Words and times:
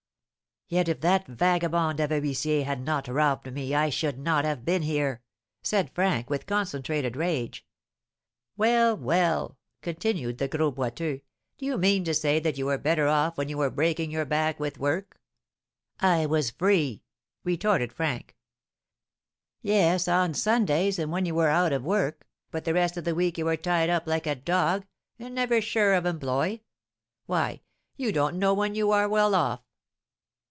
"Yet 0.73 0.87
if 0.87 1.01
that 1.01 1.27
vagabond 1.27 1.99
of 1.99 2.13
a 2.13 2.21
huissier 2.21 2.63
had 2.63 2.79
not 2.85 3.09
robbed 3.09 3.51
me 3.51 3.75
I 3.75 3.89
should 3.89 4.17
not 4.17 4.45
have 4.45 4.63
been 4.63 4.83
here," 4.83 5.21
said 5.61 5.91
Frank, 5.93 6.29
with 6.29 6.45
concentrated 6.45 7.17
rage. 7.17 7.65
"Well, 8.55 8.95
well," 8.95 9.57
continued 9.81 10.37
the 10.37 10.47
Gros 10.47 10.73
Boiteux, 10.73 11.19
"do 11.57 11.65
you 11.65 11.77
mean 11.77 12.05
to 12.05 12.13
say 12.13 12.39
that 12.39 12.57
you 12.57 12.67
were 12.67 12.77
better 12.77 13.09
off 13.09 13.37
when 13.37 13.49
you 13.49 13.57
were 13.57 13.69
breaking 13.69 14.11
your 14.11 14.23
back 14.23 14.61
with 14.61 14.79
work?" 14.79 15.19
"I 15.99 16.25
was 16.25 16.51
free," 16.51 17.03
retorted 17.43 17.91
Frank. 17.91 18.37
"Yes, 19.61 20.07
on 20.07 20.33
Sundays 20.33 20.97
and 20.97 21.11
when 21.11 21.25
you 21.25 21.35
were 21.35 21.49
out 21.49 21.73
of 21.73 21.83
work, 21.83 22.25
but 22.49 22.63
the 22.63 22.73
rest 22.73 22.95
of 22.95 23.03
the 23.03 23.13
week 23.13 23.37
you 23.37 23.43
were 23.43 23.57
tied 23.57 23.89
up 23.89 24.07
like 24.07 24.25
a 24.25 24.35
dog, 24.35 24.85
and 25.19 25.35
never 25.35 25.59
sure 25.59 25.93
of 25.95 26.05
employ. 26.05 26.61
Why, 27.25 27.59
you 27.97 28.13
don't 28.13 28.39
know 28.39 28.53
when 28.53 28.73
you 28.73 28.91
are 28.91 29.09
well 29.09 29.35
off." 29.35 29.59